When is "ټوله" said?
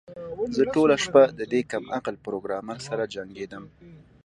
0.73-0.95